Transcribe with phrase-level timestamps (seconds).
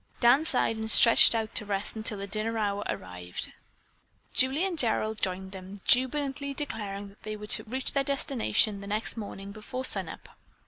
[0.19, 3.51] Dan sighed and stretched out to rest until the dinner hour arrived.
[4.33, 8.87] Julie and Gerald joined them, jubilantly declaring that they were to reach their destination the
[8.87, 10.29] next morning before sun up.